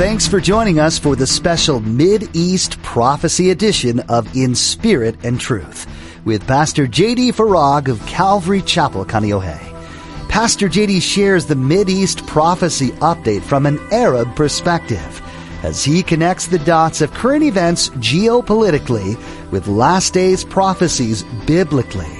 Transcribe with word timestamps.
Thanks 0.00 0.26
for 0.26 0.40
joining 0.40 0.78
us 0.78 0.98
for 0.98 1.14
the 1.14 1.26
special 1.26 1.78
Mid 1.80 2.34
East 2.34 2.82
Prophecy 2.82 3.50
edition 3.50 4.00
of 4.08 4.34
In 4.34 4.54
Spirit 4.54 5.14
and 5.22 5.38
Truth 5.38 5.86
with 6.24 6.46
Pastor 6.46 6.86
J.D. 6.86 7.32
Farag 7.32 7.88
of 7.88 8.00
Calvary 8.06 8.62
Chapel, 8.62 9.04
Kaneohe. 9.04 9.58
Pastor 10.30 10.70
J.D. 10.70 11.00
shares 11.00 11.44
the 11.44 11.84
East 11.86 12.26
prophecy 12.26 12.92
update 13.02 13.42
from 13.42 13.66
an 13.66 13.78
Arab 13.92 14.34
perspective 14.34 15.20
as 15.62 15.84
he 15.84 16.02
connects 16.02 16.46
the 16.46 16.60
dots 16.60 17.02
of 17.02 17.12
current 17.12 17.44
events 17.44 17.90
geopolitically 17.90 19.18
with 19.50 19.68
last 19.68 20.14
days 20.14 20.44
prophecies 20.44 21.24
biblically. 21.46 22.19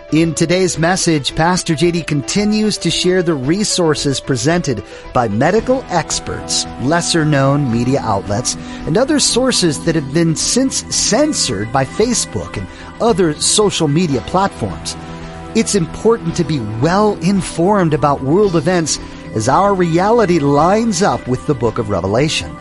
In 0.13 0.33
today's 0.33 0.77
message, 0.77 1.33
Pastor 1.37 1.73
JD 1.73 2.05
continues 2.05 2.77
to 2.79 2.91
share 2.91 3.23
the 3.23 3.33
resources 3.33 4.19
presented 4.19 4.83
by 5.13 5.29
medical 5.29 5.85
experts, 5.87 6.65
lesser 6.81 7.23
known 7.23 7.71
media 7.71 8.01
outlets, 8.01 8.55
and 8.85 8.97
other 8.97 9.21
sources 9.21 9.85
that 9.85 9.95
have 9.95 10.13
been 10.13 10.35
since 10.35 10.83
censored 10.93 11.71
by 11.71 11.85
Facebook 11.85 12.57
and 12.57 12.67
other 12.99 13.33
social 13.35 13.87
media 13.87 14.19
platforms. 14.27 14.97
It's 15.55 15.75
important 15.75 16.35
to 16.35 16.43
be 16.43 16.59
well 16.81 17.13
informed 17.21 17.93
about 17.93 18.21
world 18.21 18.57
events 18.57 18.99
as 19.33 19.47
our 19.47 19.73
reality 19.73 20.39
lines 20.39 21.01
up 21.01 21.25
with 21.25 21.47
the 21.47 21.55
book 21.55 21.77
of 21.77 21.89
Revelation. 21.89 22.53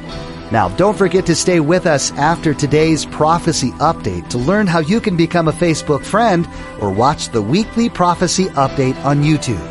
Now, 0.51 0.69
don't 0.71 0.99
forget 0.99 1.27
to 1.27 1.37
stay 1.37 1.61
with 1.61 1.87
us 1.87 2.11
after 2.13 2.53
today's 2.53 3.07
prophecy 3.07 3.71
update 3.73 4.29
to 4.31 4.39
learn 4.39 4.67
how 4.67 4.81
you 4.81 5.01
can 5.01 5.17
become 5.17 5.47
a 5.47 5.53
Facebook 5.53 6.05
friend 6.05 6.49
or 6.81 6.91
watch 6.91 7.29
the 7.29 7.41
weekly 7.41 7.89
prophecy 7.89 8.47
update 8.47 8.97
on 9.05 9.23
YouTube. 9.23 9.65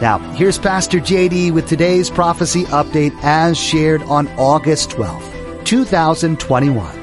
Now, 0.00 0.18
here's 0.34 0.58
Pastor 0.58 0.98
JD 0.98 1.52
with 1.52 1.68
today's 1.68 2.10
prophecy 2.10 2.64
update 2.64 3.16
as 3.22 3.56
shared 3.56 4.02
on 4.04 4.26
August 4.38 4.90
12th, 4.90 5.64
2021. 5.64 6.98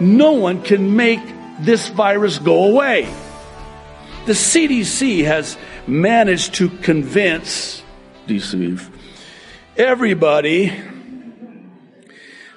No 0.00 0.32
one 0.32 0.62
can 0.62 0.96
make 0.96 1.20
this 1.58 1.88
virus 1.88 2.38
go 2.38 2.64
away. 2.64 3.12
The 4.24 4.32
CDC 4.32 5.24
has 5.24 5.58
managed 5.86 6.54
to 6.54 6.70
convince, 6.70 7.82
deceive, 8.26 8.90
everybody 9.76 10.72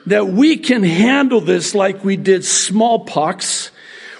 that 0.06 0.28
we 0.28 0.58
can 0.58 0.84
handle 0.84 1.42
this 1.42 1.74
like 1.74 2.04
we 2.04 2.18
did 2.18 2.44
smallpox, 2.44 3.72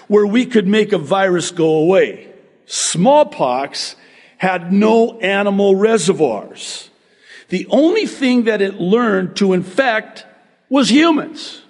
where 0.08 0.26
we 0.26 0.46
could 0.46 0.66
make 0.66 0.92
a 0.92 0.98
virus 0.98 1.50
go 1.50 1.76
away. 1.76 2.28
Smallpox 2.66 3.96
had 4.38 4.72
no 4.72 5.18
animal 5.20 5.76
reservoirs. 5.76 6.90
The 7.48 7.66
only 7.70 8.06
thing 8.06 8.44
that 8.44 8.62
it 8.62 8.80
learned 8.80 9.36
to 9.36 9.52
infect 9.52 10.26
was 10.68 10.90
humans. 10.90 11.62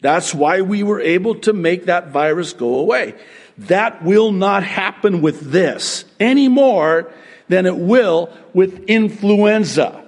That's 0.00 0.34
why 0.34 0.60
we 0.60 0.82
were 0.82 1.00
able 1.00 1.36
to 1.40 1.52
make 1.52 1.86
that 1.86 2.08
virus 2.08 2.52
go 2.52 2.76
away. 2.76 3.14
That 3.58 4.04
will 4.04 4.32
not 4.32 4.62
happen 4.62 5.22
with 5.22 5.50
this 5.50 6.04
any 6.20 6.48
more 6.48 7.12
than 7.48 7.66
it 7.66 7.76
will 7.76 8.30
with 8.52 8.84
influenza. 8.84 10.04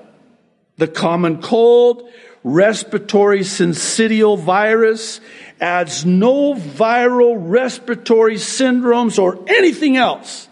The 0.77 0.89
common 0.89 1.41
cold, 1.43 2.09
respiratory 2.55 3.41
syncytial 3.41 4.39
virus 4.39 5.21
adenoviral 5.61 7.37
respiratory 7.39 8.37
syndromes 8.37 9.19
or 9.19 9.39
anything 9.49 9.97
else 9.97 10.49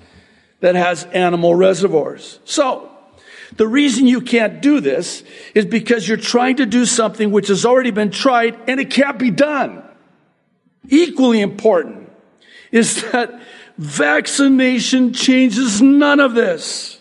that 0.61 0.75
has 0.75 1.05
animal 1.07 1.55
reservoirs. 1.55 2.41
So, 2.45 2.91
the 3.57 3.69
reason 3.69 4.07
you 4.07 4.21
can't 4.21 4.61
do 4.61 4.81
this 4.81 5.23
is 5.55 5.65
because 5.65 6.07
you're 6.09 6.17
trying 6.17 6.57
to 6.57 6.67
do 6.67 6.85
something 6.85 7.31
which 7.31 7.49
has 7.49 7.65
already 7.65 7.93
been 7.93 8.11
tried 8.11 8.59
and 8.69 8.81
it 8.81 8.91
can't 8.91 9.19
be 9.19 9.31
done. 9.31 9.83
Equally 10.89 11.41
important 11.41 12.11
is 12.73 13.03
that 13.13 13.41
vaccination 13.79 15.13
changes 15.13 15.81
none 15.81 16.21
of 16.21 16.35
this 16.35 16.96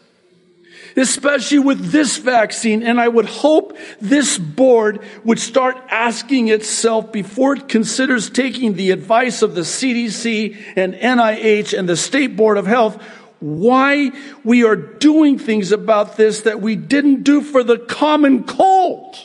especially 0.96 1.60
with 1.60 1.92
this 1.92 2.18
vaccine. 2.18 2.84
And 2.84 3.00
I 3.00 3.08
would 3.08 3.26
hope 3.26 3.78
this 4.00 4.38
board 4.38 5.00
would 5.24 5.40
start 5.40 5.78
asking 5.90 6.50
itself 6.50 7.12
before 7.12 7.56
it 7.56 7.68
considers 7.68 8.30
taking 8.30 8.74
the 8.74 8.92
advice 8.92 9.42
of 9.42 9.56
the 9.56 9.62
CDC 9.62 10.56
and 10.76 10.94
NIH 10.94 11.78
and 11.78 11.88
the 11.90 11.98
State 11.98 12.36
Board 12.36 12.58
of 12.58 12.68
Health 12.68 13.02
why 13.40 14.12
we 14.44 14.64
are 14.64 14.76
doing 14.76 15.38
things 15.38 15.72
about 15.72 16.18
this 16.18 16.42
that 16.42 16.62
we 16.62 16.76
didn't 16.76 17.24
do 17.24 17.42
for 17.42 17.64
the 17.64 17.78
common 17.78 18.44
cold, 18.44 19.16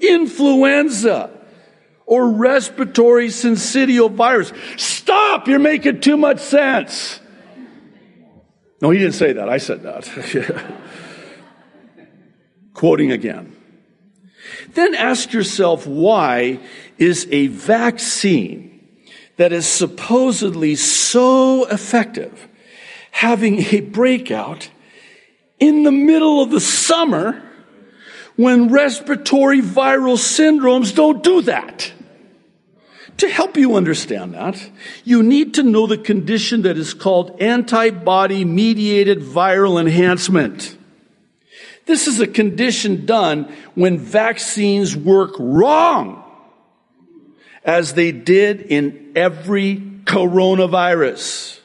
influenza, 0.00 1.30
or 2.06 2.30
respiratory 2.30 3.28
syncytial 3.28 4.10
virus. 4.10 4.52
Stop! 4.76 5.46
You're 5.46 5.58
making 5.58 6.00
too 6.00 6.16
much 6.16 6.38
sense. 6.38 7.20
No, 8.80 8.90
he 8.90 8.98
didn't 8.98 9.14
say 9.14 9.32
that. 9.32 9.48
I 9.48 9.58
said 9.58 9.82
that. 9.82 10.08
Quoting 12.74 13.10
again. 13.10 13.56
Then 14.74 14.94
ask 14.94 15.32
yourself 15.32 15.86
why 15.86 16.60
is 16.96 17.26
a 17.30 17.48
vaccine 17.48 18.86
that 19.36 19.52
is 19.52 19.66
supposedly 19.66 20.76
so 20.76 21.66
effective 21.66 22.48
having 23.10 23.58
a 23.74 23.80
breakout 23.80 24.70
in 25.58 25.82
the 25.82 25.92
middle 25.92 26.40
of 26.40 26.50
the 26.50 26.60
summer 26.60 27.42
when 28.36 28.70
respiratory 28.70 29.60
viral 29.60 30.16
syndromes 30.16 30.94
don't 30.94 31.22
do 31.22 31.42
that? 31.42 31.92
To 33.18 33.28
help 33.28 33.56
you 33.56 33.74
understand 33.74 34.34
that, 34.34 34.70
you 35.04 35.22
need 35.24 35.54
to 35.54 35.64
know 35.64 35.86
the 35.88 35.98
condition 35.98 36.62
that 36.62 36.78
is 36.78 36.94
called 36.94 37.42
antibody 37.42 38.44
mediated 38.44 39.20
viral 39.20 39.80
enhancement. 39.80 40.76
This 41.86 42.06
is 42.06 42.20
a 42.20 42.26
condition 42.26 43.06
done 43.06 43.52
when 43.74 43.98
vaccines 43.98 44.96
work 44.96 45.34
wrong, 45.38 46.22
as 47.64 47.94
they 47.94 48.12
did 48.12 48.60
in 48.60 49.12
every 49.16 49.76
coronavirus. 50.04 51.57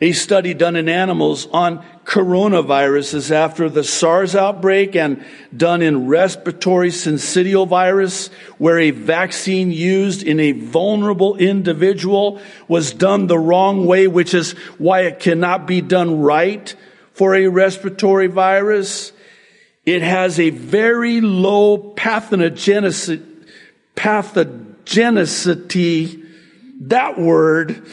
A 0.00 0.12
study 0.12 0.52
done 0.52 0.76
in 0.76 0.88
animals 0.88 1.48
on 1.52 1.84
coronaviruses 2.04 3.30
after 3.30 3.70
the 3.70 3.82
SARS 3.82 4.36
outbreak 4.36 4.94
and 4.94 5.24
done 5.56 5.80
in 5.80 6.06
respiratory 6.06 6.90
syncytial 6.90 7.66
virus, 7.66 8.28
where 8.58 8.78
a 8.78 8.90
vaccine 8.90 9.72
used 9.72 10.22
in 10.22 10.38
a 10.38 10.52
vulnerable 10.52 11.36
individual 11.36 12.40
was 12.68 12.92
done 12.92 13.26
the 13.26 13.38
wrong 13.38 13.86
way, 13.86 14.06
which 14.06 14.34
is 14.34 14.52
why 14.78 15.02
it 15.02 15.18
cannot 15.18 15.66
be 15.66 15.80
done 15.80 16.20
right 16.20 16.74
for 17.12 17.34
a 17.34 17.48
respiratory 17.48 18.26
virus. 18.26 19.12
It 19.86 20.02
has 20.02 20.38
a 20.38 20.50
very 20.50 21.22
low 21.22 21.94
pathogenicity, 21.94 23.24
pathogenicity 23.94 26.25
that 26.80 27.18
word, 27.18 27.86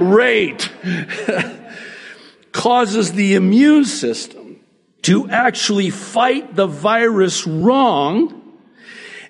rate, 0.00 0.70
causes 2.52 3.12
the 3.12 3.34
immune 3.34 3.84
system 3.84 4.60
to 5.02 5.28
actually 5.28 5.90
fight 5.90 6.54
the 6.54 6.66
virus 6.66 7.46
wrong 7.46 8.38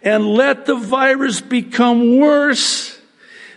and 0.02 0.26
let 0.26 0.66
the 0.66 0.74
virus 0.74 1.40
become 1.40 2.18
worse 2.18 3.00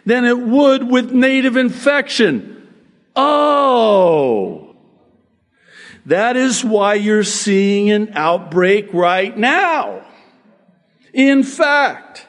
than 0.05 0.25
it 0.25 0.39
would 0.39 0.89
with 0.89 1.11
native 1.11 1.57
infection. 1.57 2.67
Oh, 3.15 4.75
that 6.05 6.37
is 6.37 6.63
why 6.63 6.95
you're 6.95 7.23
seeing 7.23 7.89
an 7.89 8.11
outbreak 8.13 8.93
right 8.93 9.35
now. 9.35 10.05
In 11.13 11.43
fact, 11.43 12.27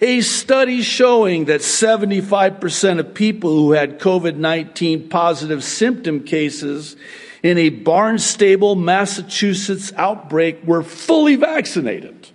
a 0.00 0.20
study 0.20 0.82
showing 0.82 1.46
that 1.46 1.60
75% 1.60 2.98
of 2.98 3.14
people 3.14 3.50
who 3.50 3.72
had 3.72 3.98
COVID-19 3.98 5.08
positive 5.08 5.64
symptom 5.64 6.24
cases 6.24 6.96
in 7.42 7.58
a 7.58 7.70
Barnstable, 7.70 8.74
Massachusetts 8.74 9.92
outbreak 9.96 10.64
were 10.64 10.82
fully 10.82 11.36
vaccinated. 11.36 12.28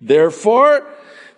Therefore, 0.00 0.86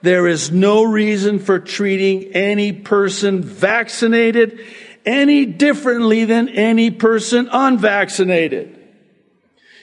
there 0.03 0.27
is 0.27 0.51
no 0.51 0.85
reason 0.85 1.39
for 1.39 1.59
treating 1.59 2.33
any 2.35 2.73
person 2.73 3.43
vaccinated 3.43 4.61
any 5.05 5.47
differently 5.47 6.25
than 6.25 6.49
any 6.51 6.91
person 6.91 7.49
unvaccinated. 7.51 8.79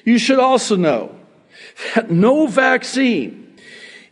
You 0.04 0.20
should 0.20 0.40
also 0.40 0.76
know 0.76 1.16
that 1.96 2.12
no 2.12 2.46
vaccine, 2.46 3.45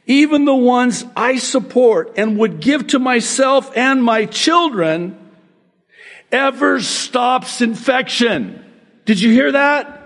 even 0.05 0.45
the 0.45 0.55
ones 0.55 1.05
I 1.15 1.37
support 1.37 2.13
and 2.17 2.37
would 2.37 2.59
give 2.59 2.87
to 2.87 2.99
myself 2.99 3.75
and 3.75 4.03
my 4.03 4.25
children, 4.25 5.17
ever 6.31 6.81
stops 6.81 7.61
infection. 7.61 8.63
Did 9.05 9.21
you 9.21 9.31
hear 9.31 9.51
that? 9.53 10.01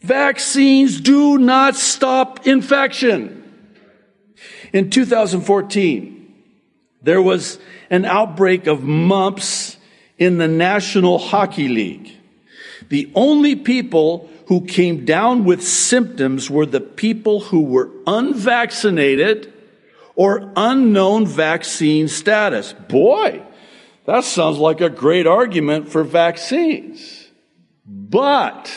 Vaccines 0.00 1.00
do 1.00 1.36
not 1.36 1.74
stop 1.76 2.46
infection. 2.46 3.42
In 4.72 4.90
2014, 4.90 6.34
there 7.02 7.20
was 7.20 7.58
an 7.90 8.04
outbreak 8.04 8.66
of 8.66 8.82
mumps 8.82 9.76
in 10.18 10.38
the 10.38 10.48
National 10.48 11.18
Hockey 11.18 11.68
League. 11.68 12.12
The 12.88 13.10
only 13.14 13.56
people 13.56 14.30
who 14.46 14.64
came 14.64 15.04
down 15.04 15.44
with 15.44 15.62
symptoms 15.62 16.48
were 16.50 16.66
the 16.66 16.80
people 16.80 17.40
who 17.40 17.62
were 17.62 17.90
unvaccinated 18.06 19.52
or 20.14 20.52
unknown 20.56 21.26
vaccine 21.26 22.08
status. 22.08 22.72
Boy, 22.72 23.42
that 24.06 24.24
sounds 24.24 24.58
like 24.58 24.80
a 24.80 24.88
great 24.88 25.26
argument 25.26 25.88
for 25.88 26.04
vaccines. 26.04 27.28
But 27.84 28.72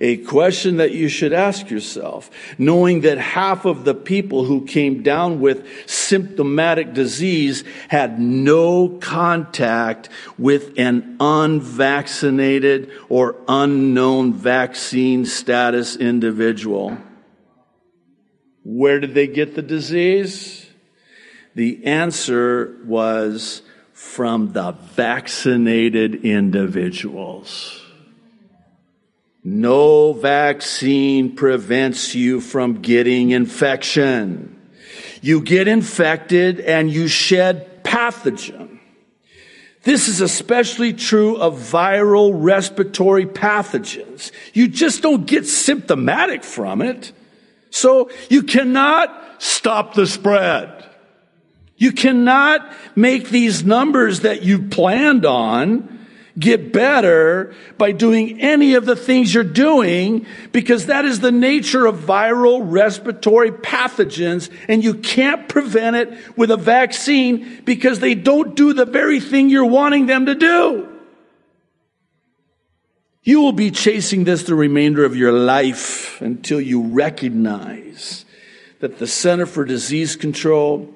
a 0.00 0.18
question 0.18 0.76
that 0.76 0.92
you 0.92 1.08
should 1.08 1.32
ask 1.32 1.70
yourself, 1.70 2.30
knowing 2.58 3.00
that 3.02 3.18
half 3.18 3.64
of 3.64 3.84
the 3.84 3.94
people 3.94 4.44
who 4.44 4.66
came 4.66 5.02
down 5.02 5.40
with 5.40 5.66
symptomatic 5.88 6.92
disease 6.92 7.64
had 7.88 8.20
no 8.20 8.88
contact 8.88 10.08
with 10.38 10.78
an 10.78 11.16
unvaccinated 11.20 12.90
or 13.08 13.36
unknown 13.48 14.32
vaccine 14.34 15.24
status 15.24 15.96
individual. 15.96 16.96
Where 18.64 18.98
did 18.98 19.14
they 19.14 19.28
get 19.28 19.54
the 19.54 19.62
disease? 19.62 20.66
The 21.54 21.86
answer 21.86 22.76
was 22.84 23.62
from 23.92 24.52
the 24.52 24.72
vaccinated 24.72 26.24
individuals. 26.24 27.85
No 29.48 30.12
vaccine 30.12 31.36
prevents 31.36 32.16
you 32.16 32.40
from 32.40 32.82
getting 32.82 33.30
infection. 33.30 34.60
You 35.22 35.40
get 35.40 35.68
infected 35.68 36.58
and 36.58 36.90
you 36.90 37.06
shed 37.06 37.84
pathogen. 37.84 38.80
This 39.84 40.08
is 40.08 40.20
especially 40.20 40.94
true 40.94 41.36
of 41.36 41.60
viral 41.60 42.32
respiratory 42.34 43.24
pathogens. 43.24 44.32
You 44.52 44.66
just 44.66 45.00
don't 45.00 45.26
get 45.26 45.46
symptomatic 45.46 46.42
from 46.42 46.82
it. 46.82 47.12
So 47.70 48.10
you 48.28 48.42
cannot 48.42 49.40
stop 49.40 49.94
the 49.94 50.08
spread. 50.08 50.90
You 51.76 51.92
cannot 51.92 52.68
make 52.96 53.28
these 53.28 53.62
numbers 53.64 54.22
that 54.22 54.42
you 54.42 54.64
planned 54.64 55.24
on 55.24 55.95
get 56.38 56.72
better 56.72 57.54
by 57.78 57.92
doing 57.92 58.40
any 58.40 58.74
of 58.74 58.84
the 58.84 58.96
things 58.96 59.32
you're 59.32 59.44
doing 59.44 60.26
because 60.52 60.86
that 60.86 61.04
is 61.04 61.20
the 61.20 61.32
nature 61.32 61.86
of 61.86 61.96
viral 61.96 62.60
respiratory 62.62 63.50
pathogens 63.50 64.50
and 64.68 64.84
you 64.84 64.94
can't 64.94 65.48
prevent 65.48 65.96
it 65.96 66.36
with 66.36 66.50
a 66.50 66.56
vaccine 66.56 67.62
because 67.64 68.00
they 68.00 68.14
don't 68.14 68.54
do 68.54 68.72
the 68.72 68.84
very 68.84 69.20
thing 69.20 69.48
you're 69.48 69.64
wanting 69.64 70.06
them 70.06 70.26
to 70.26 70.34
do. 70.34 70.88
You 73.22 73.40
will 73.40 73.52
be 73.52 73.72
chasing 73.72 74.22
this 74.24 74.44
the 74.44 74.54
remainder 74.54 75.04
of 75.04 75.16
your 75.16 75.32
life 75.32 76.20
until 76.20 76.60
you 76.60 76.82
recognize 76.82 78.24
that 78.78 78.98
the 78.98 79.06
Center 79.06 79.46
for 79.46 79.64
Disease 79.64 80.14
Control 80.14 80.92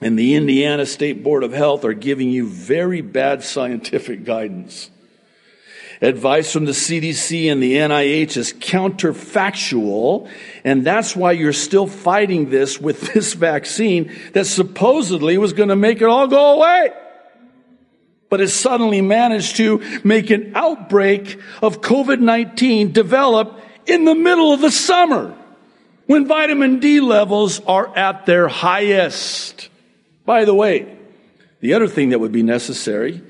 and 0.00 0.18
the 0.18 0.34
Indiana 0.34 0.84
State 0.84 1.22
Board 1.22 1.42
of 1.42 1.52
Health 1.52 1.84
are 1.84 1.94
giving 1.94 2.30
you 2.30 2.46
very 2.46 3.00
bad 3.00 3.42
scientific 3.42 4.24
guidance. 4.24 4.90
Advice 6.02 6.52
from 6.52 6.66
the 6.66 6.72
CDC 6.72 7.50
and 7.50 7.62
the 7.62 7.76
NIH 7.76 8.36
is 8.36 8.52
counterfactual, 8.52 10.28
and 10.64 10.84
that's 10.84 11.16
why 11.16 11.32
you're 11.32 11.54
still 11.54 11.86
fighting 11.86 12.50
this 12.50 12.78
with 12.78 13.00
this 13.14 13.32
vaccine 13.32 14.14
that 14.34 14.44
supposedly 14.44 15.38
was 15.38 15.54
going 15.54 15.70
to 15.70 15.76
make 15.76 16.02
it 16.02 16.08
all 16.08 16.26
go 16.26 16.56
away. 16.56 16.90
But 18.28 18.42
it 18.42 18.48
suddenly 18.48 19.00
managed 19.00 19.56
to 19.56 19.80
make 20.04 20.30
an 20.30 20.52
outbreak 20.54 21.40
of 21.62 21.80
COVID-19 21.80 22.92
develop 22.92 23.58
in 23.86 24.04
the 24.04 24.14
middle 24.14 24.52
of 24.52 24.60
the 24.60 24.70
summer 24.70 25.34
when 26.06 26.26
vitamin 26.26 26.80
D 26.80 27.00
levels 27.00 27.60
are 27.60 27.96
at 27.96 28.26
their 28.26 28.48
highest. 28.48 29.70
By 30.26 30.44
the 30.44 30.54
way, 30.54 30.98
the 31.60 31.72
other 31.72 31.88
thing 31.88 32.10
that 32.10 32.18
would 32.18 32.32
be 32.32 32.42
necessary, 32.42 33.22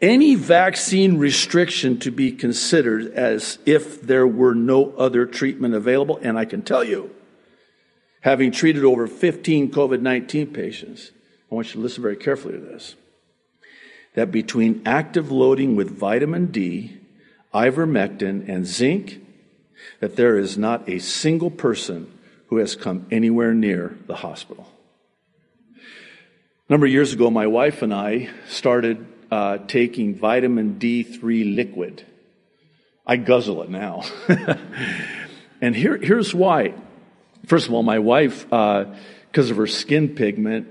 any 0.00 0.36
vaccine 0.36 1.18
restriction 1.18 1.98
to 2.00 2.10
be 2.10 2.32
considered 2.32 3.12
as 3.12 3.58
if 3.66 4.00
there 4.00 4.26
were 4.26 4.54
no 4.54 4.92
other 4.92 5.26
treatment 5.26 5.74
available. 5.74 6.18
And 6.22 6.38
I 6.38 6.44
can 6.44 6.62
tell 6.62 6.84
you, 6.84 7.10
having 8.20 8.52
treated 8.52 8.84
over 8.84 9.06
15 9.06 9.72
COVID 9.72 10.00
19 10.00 10.46
patients, 10.52 11.10
I 11.50 11.54
want 11.54 11.68
you 11.68 11.74
to 11.74 11.80
listen 11.80 12.02
very 12.02 12.16
carefully 12.16 12.54
to 12.54 12.60
this 12.60 12.94
that 14.14 14.32
between 14.32 14.80
active 14.86 15.30
loading 15.30 15.76
with 15.76 15.90
vitamin 15.90 16.46
D, 16.46 16.96
ivermectin, 17.52 18.48
and 18.48 18.66
zinc, 18.66 19.20
that 20.00 20.16
there 20.16 20.38
is 20.38 20.56
not 20.56 20.88
a 20.88 20.98
single 20.98 21.50
person 21.50 22.10
who 22.46 22.56
has 22.56 22.74
come 22.74 23.06
anywhere 23.10 23.52
near 23.52 23.98
the 24.06 24.16
hospital. 24.16 24.66
A 26.68 26.72
number 26.72 26.86
of 26.86 26.92
years 26.92 27.12
ago, 27.12 27.30
my 27.30 27.46
wife 27.46 27.82
and 27.82 27.94
I 27.94 28.28
started 28.48 29.06
uh, 29.30 29.58
taking 29.68 30.16
vitamin 30.16 30.80
D3 30.80 31.54
liquid. 31.54 32.04
I 33.06 33.18
guzzle 33.18 33.62
it 33.62 33.70
now. 33.70 34.02
and 35.60 35.76
here, 35.76 35.96
here's 35.96 36.34
why. 36.34 36.74
First 37.46 37.68
of 37.68 37.72
all, 37.72 37.84
my 37.84 38.00
wife, 38.00 38.42
because 38.50 39.48
uh, 39.48 39.50
of 39.52 39.56
her 39.58 39.68
skin 39.68 40.16
pigment, 40.16 40.66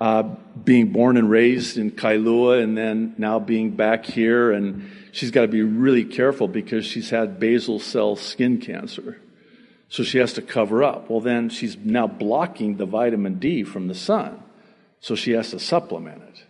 uh, 0.00 0.24
being 0.64 0.88
born 0.88 1.16
and 1.16 1.30
raised 1.30 1.78
in 1.78 1.92
Kailua 1.92 2.60
and 2.60 2.76
then 2.76 3.14
now 3.16 3.38
being 3.38 3.70
back 3.70 4.04
here, 4.04 4.50
and 4.50 4.90
she's 5.12 5.30
got 5.30 5.42
to 5.42 5.48
be 5.48 5.62
really 5.62 6.04
careful 6.04 6.48
because 6.48 6.84
she's 6.84 7.10
had 7.10 7.38
basal 7.38 7.78
cell 7.78 8.16
skin 8.16 8.58
cancer. 8.60 9.20
So 9.90 10.02
she 10.02 10.18
has 10.18 10.32
to 10.32 10.42
cover 10.42 10.82
up. 10.82 11.08
Well, 11.08 11.20
then 11.20 11.50
she's 11.50 11.76
now 11.76 12.08
blocking 12.08 12.78
the 12.78 12.86
vitamin 12.86 13.38
D 13.38 13.62
from 13.62 13.86
the 13.86 13.94
sun. 13.94 14.42
So 15.00 15.14
she 15.14 15.32
has 15.32 15.50
to 15.50 15.58
supplement 15.58 16.22
it. 16.22 16.44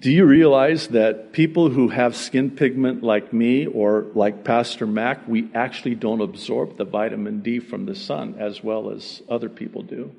Do 0.00 0.10
you 0.10 0.24
realize 0.24 0.88
that 0.88 1.32
people 1.32 1.68
who 1.68 1.88
have 1.88 2.16
skin 2.16 2.50
pigment 2.50 3.02
like 3.02 3.34
me 3.34 3.66
or 3.66 4.06
like 4.14 4.44
Pastor 4.44 4.86
Mac, 4.86 5.28
we 5.28 5.50
actually 5.54 5.94
don't 5.94 6.22
absorb 6.22 6.78
the 6.78 6.86
vitamin 6.86 7.40
D 7.40 7.58
from 7.58 7.84
the 7.84 7.94
sun 7.94 8.36
as 8.38 8.64
well 8.64 8.90
as 8.90 9.22
other 9.28 9.50
people 9.50 9.82
do? 9.82 10.10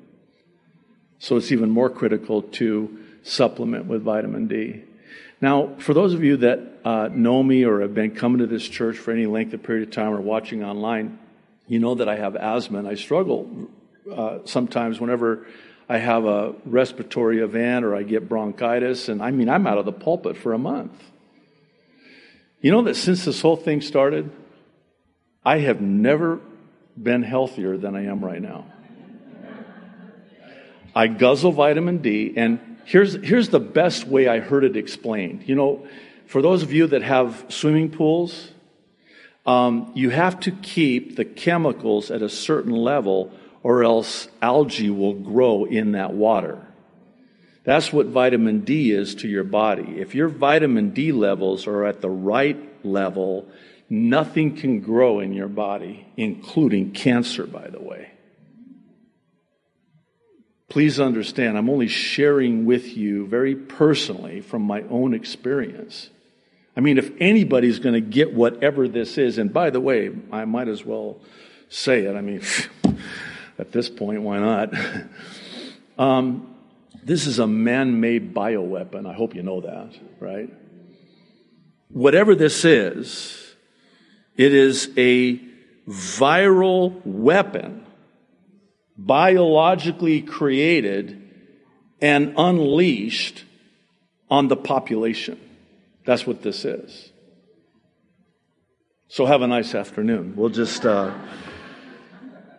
So 1.18 1.36
it's 1.36 1.50
even 1.50 1.68
more 1.68 1.90
critical 1.90 2.42
to 2.42 2.98
supplement 3.24 3.86
with 3.86 4.02
vitamin 4.02 4.46
D. 4.46 4.84
Now, 5.40 5.74
for 5.78 5.94
those 5.94 6.14
of 6.14 6.22
you 6.22 6.36
that 6.38 6.60
uh, 6.84 7.08
know 7.12 7.42
me 7.42 7.64
or 7.64 7.80
have 7.80 7.94
been 7.94 8.12
coming 8.12 8.38
to 8.38 8.46
this 8.46 8.68
church 8.68 8.96
for 8.96 9.10
any 9.10 9.26
length 9.26 9.52
of 9.52 9.64
period 9.64 9.88
of 9.88 9.94
time 9.94 10.12
or 10.12 10.20
watching 10.20 10.62
online, 10.62 11.18
you 11.66 11.80
know 11.80 11.96
that 11.96 12.08
I 12.08 12.14
have 12.16 12.36
asthma 12.36 12.78
and 12.78 12.86
I 12.86 12.94
struggle 12.94 13.68
uh, 14.12 14.38
sometimes 14.44 15.00
whenever 15.00 15.46
I 15.92 15.98
have 15.98 16.24
a 16.24 16.54
respiratory 16.64 17.40
event 17.40 17.84
or 17.84 17.94
I 17.94 18.02
get 18.02 18.26
bronchitis, 18.26 19.10
and 19.10 19.20
I 19.22 19.30
mean, 19.30 19.50
I'm 19.50 19.66
out 19.66 19.76
of 19.76 19.84
the 19.84 19.92
pulpit 19.92 20.38
for 20.38 20.54
a 20.54 20.58
month. 20.58 20.92
You 22.62 22.72
know 22.72 22.80
that 22.84 22.94
since 22.94 23.26
this 23.26 23.42
whole 23.42 23.56
thing 23.56 23.82
started, 23.82 24.30
I 25.44 25.58
have 25.58 25.82
never 25.82 26.40
been 26.96 27.22
healthier 27.22 27.76
than 27.76 27.94
I 27.94 28.06
am 28.06 28.24
right 28.24 28.40
now. 28.40 28.64
I 30.96 31.08
guzzle 31.08 31.52
vitamin 31.52 31.98
D, 31.98 32.32
and 32.38 32.78
here's, 32.86 33.12
here's 33.12 33.50
the 33.50 33.60
best 33.60 34.06
way 34.06 34.28
I 34.28 34.40
heard 34.40 34.64
it 34.64 34.78
explained. 34.78 35.46
You 35.46 35.56
know, 35.56 35.86
for 36.24 36.40
those 36.40 36.62
of 36.62 36.72
you 36.72 36.86
that 36.86 37.02
have 37.02 37.44
swimming 37.50 37.90
pools, 37.90 38.50
um, 39.44 39.92
you 39.94 40.08
have 40.08 40.40
to 40.40 40.52
keep 40.52 41.16
the 41.16 41.26
chemicals 41.26 42.10
at 42.10 42.22
a 42.22 42.30
certain 42.30 42.72
level 42.72 43.30
or 43.62 43.84
else 43.84 44.28
algae 44.40 44.90
will 44.90 45.14
grow 45.14 45.64
in 45.64 45.92
that 45.92 46.12
water. 46.12 46.66
That's 47.64 47.92
what 47.92 48.06
vitamin 48.06 48.60
D 48.60 48.90
is 48.90 49.14
to 49.16 49.28
your 49.28 49.44
body. 49.44 50.00
If 50.00 50.14
your 50.14 50.28
vitamin 50.28 50.90
D 50.90 51.12
levels 51.12 51.66
are 51.66 51.84
at 51.84 52.00
the 52.00 52.10
right 52.10 52.58
level, 52.84 53.48
nothing 53.88 54.56
can 54.56 54.80
grow 54.80 55.20
in 55.20 55.32
your 55.32 55.48
body, 55.48 56.06
including 56.16 56.90
cancer, 56.90 57.46
by 57.46 57.68
the 57.68 57.80
way. 57.80 58.10
Please 60.68 60.98
understand, 60.98 61.56
I'm 61.56 61.68
only 61.68 61.86
sharing 61.86 62.64
with 62.64 62.96
you 62.96 63.26
very 63.26 63.54
personally 63.54 64.40
from 64.40 64.62
my 64.62 64.82
own 64.82 65.12
experience. 65.12 66.08
I 66.74 66.80
mean, 66.80 66.96
if 66.96 67.12
anybody's 67.20 67.78
going 67.78 67.94
to 67.94 68.00
get 68.00 68.32
whatever 68.32 68.88
this 68.88 69.18
is, 69.18 69.36
and 69.36 69.52
by 69.52 69.70
the 69.70 69.80
way, 69.80 70.10
I 70.32 70.46
might 70.46 70.68
as 70.68 70.84
well 70.84 71.20
say 71.68 72.06
it. 72.06 72.16
I 72.16 72.22
mean, 72.22 72.40
at 73.62 73.70
this 73.70 73.88
point, 73.88 74.22
why 74.22 74.40
not? 74.40 74.74
um, 75.98 76.52
this 77.04 77.28
is 77.28 77.38
a 77.38 77.46
man 77.46 78.00
made 78.00 78.34
bioweapon. 78.34 79.08
I 79.08 79.12
hope 79.12 79.36
you 79.36 79.44
know 79.44 79.60
that, 79.60 79.96
right? 80.18 80.52
Whatever 81.88 82.34
this 82.34 82.64
is, 82.64 83.54
it 84.36 84.52
is 84.52 84.90
a 84.96 85.40
viral 85.88 87.00
weapon, 87.06 87.86
biologically 88.98 90.22
created 90.22 91.22
and 92.00 92.34
unleashed 92.36 93.44
on 94.28 94.48
the 94.48 94.56
population. 94.56 95.38
That's 96.04 96.26
what 96.26 96.42
this 96.42 96.64
is. 96.64 97.12
So 99.06 99.24
have 99.24 99.42
a 99.42 99.46
nice 99.46 99.72
afternoon. 99.76 100.34
We'll 100.34 100.48
just. 100.48 100.84
Uh... 100.84 101.14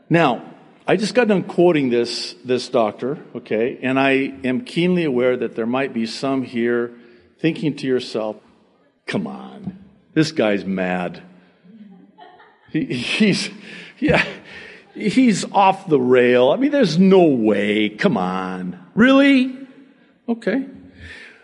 Now, 0.10 0.53
I 0.86 0.98
just 0.98 1.16
got 1.16 1.30
done 1.30 1.44
quoting 1.44 1.90
this 1.90 2.36
this 2.44 2.68
doctor, 2.68 3.18
okay, 3.36 3.80
and 3.82 4.00
I 4.00 4.34
am 4.44 4.66
keenly 4.66 5.06
aware 5.06 5.38
that 5.38 5.56
there 5.56 5.66
might 5.66 5.94
be 5.94 6.06
some 6.06 6.44
here 6.44 6.92
thinking 7.40 7.76
to 7.78 7.88
yourself, 7.88 8.36
"Come 9.08 9.26
on, 9.26 9.78
this 10.14 10.32
guy's 10.32 10.66
mad. 10.66 11.24
He, 12.72 12.86
he's 12.86 13.50
yeah." 14.00 14.26
He's 14.96 15.44
off 15.52 15.88
the 15.88 16.00
rail. 16.00 16.52
I 16.52 16.58
mean, 16.58 16.70
there's 16.70 17.00
no 17.00 17.24
way. 17.24 17.90
Come 17.90 18.16
on. 18.16 18.80
Really? 18.94 19.58
Okay. 20.30 20.68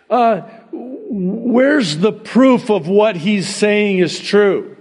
Uh, 0.08 0.41
where's 0.72 1.98
the 1.98 2.12
proof 2.12 2.69
of 2.69 2.88
what 2.88 3.15
he's 3.15 3.48
saying 3.48 4.00
is 4.00 4.19
true? 4.19 4.77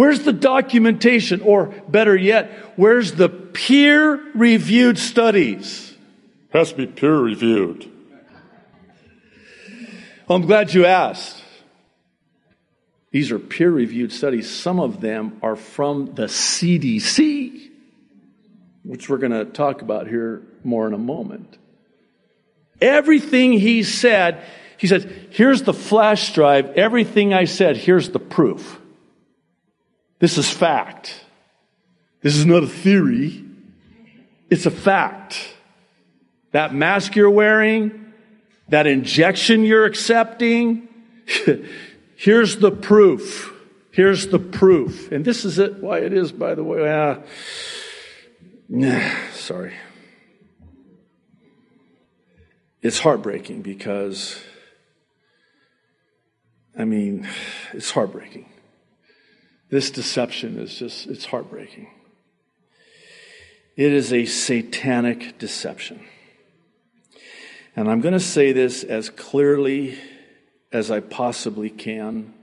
Where's 0.00 0.22
the 0.22 0.32
documentation? 0.32 1.42
Or 1.42 1.66
better 1.86 2.16
yet, 2.16 2.50
where's 2.76 3.12
the 3.12 3.28
peer 3.28 4.18
reviewed 4.34 4.96
studies? 4.96 5.94
Has 6.54 6.70
to 6.70 6.76
be 6.78 6.86
peer 6.86 7.18
reviewed. 7.18 7.84
Well, 10.26 10.36
I'm 10.36 10.46
glad 10.46 10.72
you 10.72 10.86
asked. 10.86 11.44
These 13.10 13.30
are 13.30 13.38
peer 13.38 13.70
reviewed 13.70 14.10
studies. 14.10 14.48
Some 14.48 14.80
of 14.80 15.02
them 15.02 15.38
are 15.42 15.54
from 15.54 16.14
the 16.14 16.28
CDC, 16.28 17.68
which 18.84 19.10
we're 19.10 19.18
going 19.18 19.32
to 19.32 19.44
talk 19.44 19.82
about 19.82 20.08
here 20.08 20.40
more 20.64 20.86
in 20.86 20.94
a 20.94 20.98
moment. 20.98 21.58
Everything 22.80 23.52
he 23.52 23.82
said 23.82 24.42
he 24.78 24.86
says, 24.86 25.06
Here's 25.28 25.62
the 25.64 25.74
flash 25.74 26.32
drive. 26.32 26.70
Everything 26.70 27.34
I 27.34 27.44
said, 27.44 27.76
here's 27.76 28.08
the 28.08 28.18
proof. 28.18 28.79
This 30.20 30.38
is 30.38 30.48
fact. 30.48 31.24
This 32.22 32.36
is 32.36 32.46
not 32.46 32.62
a 32.62 32.68
theory. 32.68 33.44
It's 34.48 34.66
a 34.66 34.70
fact. 34.70 35.54
That 36.52 36.72
mask 36.74 37.16
you're 37.16 37.30
wearing, 37.30 38.12
that 38.68 38.86
injection 38.86 39.64
you're 39.64 39.86
accepting, 39.86 40.88
here's 42.16 42.58
the 42.58 42.70
proof. 42.70 43.52
Here's 43.92 44.28
the 44.28 44.38
proof. 44.38 45.10
And 45.10 45.24
this 45.24 45.44
is 45.44 45.58
it, 45.58 45.78
why 45.78 45.98
it 45.98 46.12
is, 46.12 46.30
by 46.30 46.54
the 46.54 46.62
way. 46.62 46.88
Ah, 46.88 47.18
sorry. 49.32 49.74
It's 52.82 53.00
heartbreaking 53.00 53.62
because 53.62 54.40
I 56.78 56.84
mean, 56.84 57.28
it's 57.72 57.90
heartbreaking. 57.90 58.46
This 59.70 59.90
deception 59.90 60.58
is 60.58 60.74
just, 60.74 61.06
it's 61.06 61.26
heartbreaking. 61.26 61.88
It 63.76 63.92
is 63.92 64.12
a 64.12 64.26
satanic 64.26 65.38
deception. 65.38 66.04
And 67.76 67.88
I'm 67.88 68.00
going 68.00 68.14
to 68.14 68.20
say 68.20 68.52
this 68.52 68.82
as 68.82 69.08
clearly 69.08 69.96
as 70.72 70.90
I 70.90 71.00
possibly 71.00 71.70
can. 71.70 72.34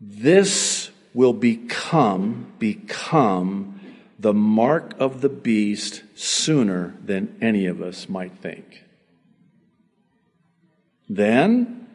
This 0.00 0.90
will 1.12 1.32
become, 1.32 2.52
become 2.58 3.80
the 4.18 4.34
mark 4.34 4.94
of 4.98 5.20
the 5.20 5.28
beast 5.28 6.02
sooner 6.14 6.94
than 7.04 7.36
any 7.40 7.66
of 7.66 7.82
us 7.82 8.08
might 8.08 8.36
think. 8.38 8.84
Then, 11.08 11.85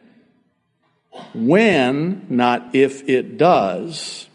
when, 1.34 2.26
not 2.28 2.74
if 2.74 3.08
it 3.08 3.36
does, 3.36 4.28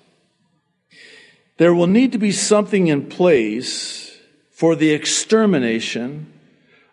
there 1.58 1.74
will 1.74 1.88
need 1.88 2.12
to 2.12 2.18
be 2.18 2.32
something 2.32 2.88
in 2.88 3.08
place 3.08 4.18
for 4.52 4.76
the 4.76 4.92
extermination 4.92 6.32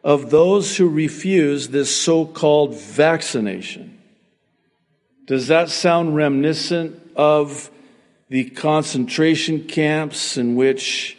of 0.03 0.31
those 0.31 0.77
who 0.77 0.89
refuse 0.89 1.69
this 1.69 1.95
so 1.95 2.27
called 2.27 2.75
vaccination. 2.75 3.99
Does 5.27 5.49
that 5.49 5.71
sound 5.71 6.15
reminiscent 6.15 7.01
of 7.17 7.71
the 8.29 8.51
concentration 8.51 9.65
camps 9.65 10.37
in 10.37 10.55
which 10.57 11.17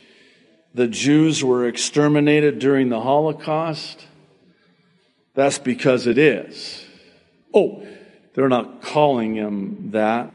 the 0.74 0.88
Jews 0.88 1.44
were 1.44 1.68
exterminated 1.68 2.60
during 2.60 2.90
the 2.90 3.02
Holocaust? 3.02 4.06
That's 5.34 5.58
because 5.58 6.06
it 6.06 6.18
is. 6.18 6.86
Oh, 7.54 7.86
they're 8.36 8.50
not 8.50 8.82
calling 8.82 9.36
him 9.36 9.92
that. 9.92 10.32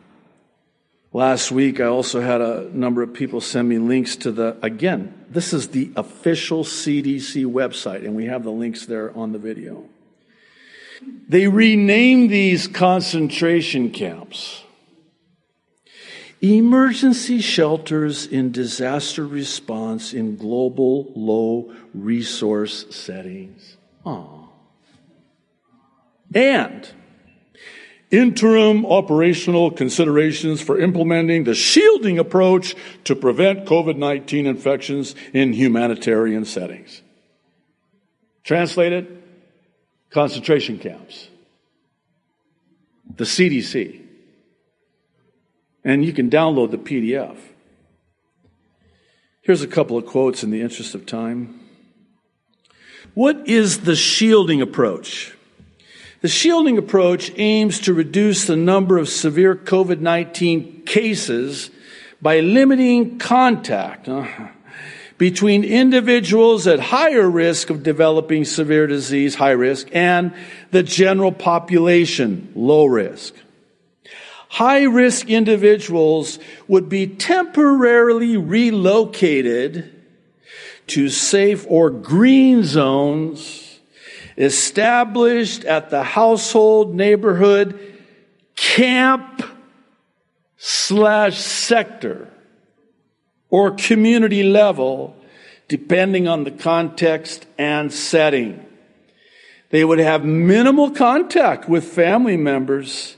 Last 1.13 1.51
week, 1.51 1.81
I 1.81 1.87
also 1.87 2.21
had 2.21 2.41
a 2.41 2.71
number 2.73 3.03
of 3.03 3.13
people 3.15 3.41
send 3.41 3.69
me 3.69 3.79
links 3.79 4.17
to 4.17 4.33
the, 4.33 4.57
again, 4.63 5.25
this 5.29 5.53
is 5.53 5.69
the 5.69 5.91
official 5.97 6.65
CDC 6.65 7.47
website, 7.47 8.05
and 8.05 8.15
we 8.15 8.27
have 8.27 8.45
the 8.45 8.53
links 8.53 8.87
there 8.87 9.17
on 9.17 9.33
the 9.33 9.39
video. 9.39 9.85
They 11.29 11.49
renamed 11.49 12.31
these 12.31 12.69
concentration 12.69 13.91
camps 13.91 14.63
emergency 16.43 17.41
shelters 17.41 18.27
in 18.27 18.51
disaster 18.51 19.27
response 19.27 20.15
in 20.15 20.37
global 20.37 21.13
low 21.15 21.75
resource 21.93 22.87
settings. 22.95 23.77
Aww. 24.07 24.49
And 26.35 26.89
interim 28.11 28.85
operational 28.87 29.71
considerations 29.71 30.61
for 30.61 30.79
implementing 30.79 31.45
the 31.45 31.55
shielding 31.55 32.19
approach 32.19 32.75
to 33.05 33.15
prevent 33.15 33.67
COVID 33.67 33.97
19 33.97 34.47
infections 34.47 35.15
in 35.33 35.53
humanitarian 35.53 36.45
settings. 36.45 37.03
Translated 38.43 39.23
concentration 40.11 40.79
camps. 40.79 41.29
The 43.17 43.25
CDC. 43.25 44.03
And 45.85 46.05
you 46.05 46.13
can 46.13 46.29
download 46.29 46.71
the 46.71 46.79
PDF. 46.79 47.37
Here's 49.43 49.63
a 49.63 49.67
couple 49.67 49.97
of 49.97 50.07
quotes 50.07 50.43
in 50.45 50.51
the 50.51 50.61
interest 50.61 50.95
of 50.95 51.07
time. 51.07 51.61
What 53.15 53.49
is 53.49 53.81
the 53.81 53.97
shielding 53.97 54.61
approach? 54.61 55.35
The 56.21 56.29
shielding 56.29 56.77
approach 56.77 57.33
aims 57.37 57.81
to 57.81 57.95
reduce 57.95 58.47
the 58.47 58.57
number 58.57 58.99
of 58.99 59.09
severe 59.09 59.55
COVID 59.55 60.01
19 60.01 60.83
cases 60.85 61.71
by 62.21 62.41
limiting 62.41 63.19
contact 63.19 64.07
uh, 64.07 64.27
between 65.17 65.65
individuals 65.65 66.67
at 66.67 66.79
higher 66.79 67.29
risk 67.29 67.71
of 67.71 67.83
developing 67.83 68.45
severe 68.45 68.87
disease, 68.87 69.35
high 69.35 69.53
risk, 69.53 69.89
and 69.93 70.35
the 70.73 70.83
general 70.83 71.33
population, 71.33 72.53
low 72.55 72.85
risk. 72.85 73.35
High 74.51 74.83
risk 74.83 75.31
individuals 75.31 76.39
would 76.69 76.91
be 76.91 77.07
temporarily 77.07 78.37
relocated 78.37 79.91
to 80.89 81.09
safe 81.09 81.65
or 81.69 81.89
green 81.89 82.65
zones 82.65 83.60
established 84.41 85.65
at 85.65 85.91
the 85.91 86.03
household, 86.03 86.95
neighborhood, 86.95 87.79
camp 88.57 89.43
slash 90.57 91.39
sector 91.39 92.29
or 93.51 93.73
community 93.73 94.43
level, 94.43 95.15
depending 95.69 96.27
on 96.27 96.45
the 96.45 96.51
context 96.51 97.47
and 97.59 97.93
setting. 97.93 98.65
They 99.69 99.85
would 99.85 99.99
have 99.99 100.25
minimal 100.25 100.91
contact 100.91 101.69
with 101.69 101.85
family 101.85 102.37
members 102.37 103.17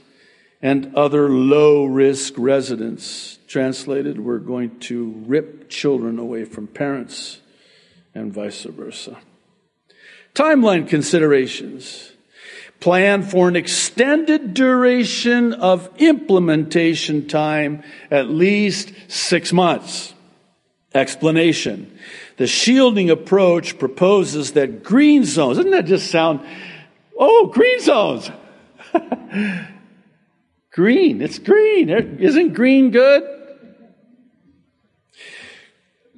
and 0.61 0.93
other 0.93 1.29
low 1.29 1.85
risk 1.85 2.33
residents. 2.37 3.39
Translated, 3.47 4.19
we're 4.19 4.39
going 4.39 4.79
to 4.81 5.23
rip 5.25 5.69
children 5.69 6.19
away 6.19 6.43
from 6.43 6.67
parents 6.67 7.39
and 8.13 8.33
vice 8.33 8.63
versa. 8.63 9.17
Timeline 10.33 10.87
considerations. 10.87 12.11
Plan 12.79 13.23
for 13.23 13.47
an 13.47 13.55
extended 13.55 14.53
duration 14.53 15.53
of 15.53 15.89
implementation 15.97 17.27
time, 17.27 17.83
at 18.11 18.27
least 18.29 18.91
six 19.07 19.53
months. 19.53 20.13
Explanation. 20.93 21.97
The 22.37 22.47
shielding 22.47 23.09
approach 23.09 23.79
proposes 23.79 24.53
that 24.53 24.83
green 24.83 25.23
zones, 25.23 25.57
doesn't 25.57 25.71
that 25.71 25.85
just 25.85 26.11
sound, 26.11 26.41
oh, 27.17 27.47
green 27.47 27.79
zones. 27.79 28.29
green, 30.71 31.21
it's 31.21 31.39
green. 31.39 31.89
Isn't 31.89 32.53
green 32.53 32.91
good? 32.91 33.32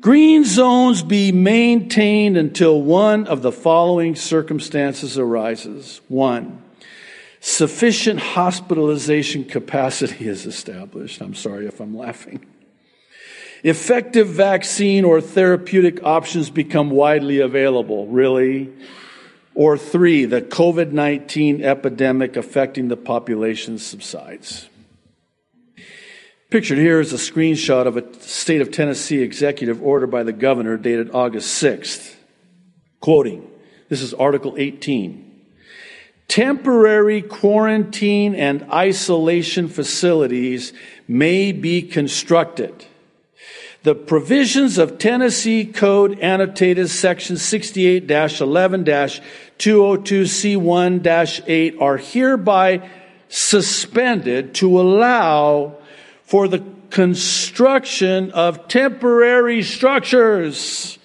Green 0.02 0.44
zones 0.44 1.04
be 1.04 1.32
maintained 1.32 2.38
until 2.38 2.82
one 2.82 3.28
of 3.28 3.42
the 3.42 3.52
following 3.52 4.16
circumstances 4.16 5.18
arises. 5.18 6.02
One, 6.10 6.62
sufficient 7.40 8.20
hospitalization 8.20 9.46
capacity 9.46 10.28
is 10.28 10.46
established. 10.46 11.22
I'm 11.22 11.34
sorry 11.34 11.66
if 11.66 11.80
I'm 11.80 11.96
laughing. 11.96 12.46
Effective 13.64 14.28
vaccine 14.28 15.06
or 15.06 15.22
therapeutic 15.22 16.04
options 16.04 16.50
become 16.50 16.90
widely 16.90 17.40
available. 17.40 18.06
Really? 18.08 18.72
Or 19.56 19.78
three, 19.78 20.26
the 20.26 20.42
COVID 20.42 20.92
19 20.92 21.64
epidemic 21.64 22.36
affecting 22.36 22.90
the 22.90 22.98
population 22.98 23.80
subsides. 23.80 24.70
Pictured 26.56 26.78
here 26.78 27.02
is 27.02 27.12
a 27.12 27.18
screenshot 27.18 27.86
of 27.86 27.98
a 27.98 28.14
state 28.22 28.62
of 28.62 28.72
Tennessee 28.72 29.22
executive 29.22 29.84
order 29.84 30.08
by 30.08 30.24
the 30.24 30.32
governor 30.32 30.78
dated 30.78 31.12
August 31.14 31.62
6th. 31.62 32.16
Quoting, 33.02 33.46
this 33.90 34.02
is 34.02 34.14
Article 34.14 34.56
18. 34.58 35.48
Temporary 36.30 37.22
quarantine 37.22 38.36
and 38.36 38.64
isolation 38.72 39.68
facilities 39.68 40.72
may 41.10 41.52
be 41.52 41.82
constructed. 41.82 42.86
The 43.84 43.94
provisions 43.94 44.78
of 44.78 44.98
Tennessee 44.98 45.66
Code 45.66 46.18
annotated 46.20 46.90
section 46.90 47.36
68 47.36 48.10
11 48.10 48.86
202 48.86 50.22
C1 50.22 51.44
8 51.46 51.76
are 51.82 51.98
hereby 51.98 52.90
suspended 53.28 54.56
to 54.56 54.80
allow 54.80 55.80
for 56.26 56.48
the 56.48 56.64
construction 56.90 58.32
of 58.32 58.68
temporary 58.68 59.64
structures, 59.64 60.98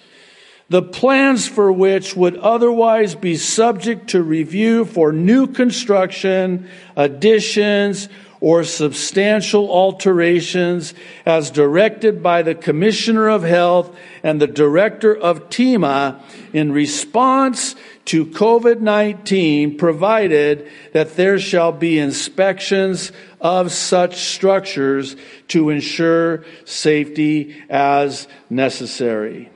the 0.69 0.81
plans 0.81 1.47
for 1.47 1.71
which 1.71 2.15
would 2.15 2.37
otherwise 2.37 3.13
be 3.13 3.35
subject 3.35 4.09
to 4.09 4.23
review 4.23 4.85
for 4.85 5.11
new 5.11 5.47
construction, 5.47 6.69
additions, 6.95 8.09
or 8.41 8.63
substantial 8.63 9.69
alterations 9.69 10.95
as 11.25 11.51
directed 11.51 12.23
by 12.23 12.41
the 12.41 12.55
Commissioner 12.55 13.29
of 13.29 13.43
Health 13.43 13.95
and 14.23 14.41
the 14.41 14.47
Director 14.47 15.15
of 15.15 15.49
TEMA 15.49 16.21
in 16.51 16.71
response 16.71 17.75
to 18.05 18.25
COVID-19 18.25 19.77
provided 19.77 20.67
that 20.91 21.15
there 21.15 21.37
shall 21.39 21.71
be 21.71 21.99
inspections 21.99 23.11
of 23.39 23.71
such 23.71 24.15
structures 24.15 25.15
to 25.49 25.69
ensure 25.69 26.43
safety 26.65 27.55
as 27.69 28.27
necessary. 28.49 29.51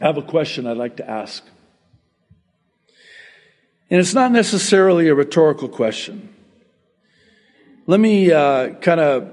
I 0.00 0.06
have 0.06 0.16
a 0.16 0.22
question 0.22 0.66
I'd 0.66 0.78
like 0.78 0.96
to 0.96 1.08
ask. 1.08 1.44
And 3.90 4.00
it's 4.00 4.14
not 4.14 4.32
necessarily 4.32 5.08
a 5.08 5.14
rhetorical 5.14 5.68
question. 5.68 6.30
Let 7.86 7.98
me 7.98 8.30
uh, 8.30 8.74
kind 8.74 9.00
of 9.00 9.28